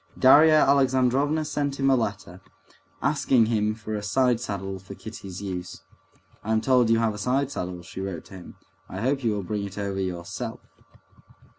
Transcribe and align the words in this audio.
Darya 0.17 0.55
Alexandrovna 0.61 1.45
sent 1.45 1.79
him 1.79 1.87
a 1.91 1.95
letter, 1.95 2.41
asking 3.03 3.45
him 3.45 3.75
for 3.75 3.93
a 3.93 4.01
side 4.01 4.39
saddle 4.39 4.79
for 4.79 4.95
Kitty's 4.95 5.43
use. 5.43 5.83
"I'm 6.43 6.59
told 6.59 6.89
you 6.89 6.97
have 6.97 7.13
a 7.13 7.19
side 7.19 7.51
saddle," 7.51 7.83
she 7.83 8.01
wrote 8.01 8.25
to 8.25 8.33
him; 8.33 8.55
"I 8.89 9.01
hope 9.01 9.23
you 9.23 9.33
will 9.33 9.43
bring 9.43 9.63
it 9.63 9.77
over 9.77 9.99
yourself." 9.99 10.61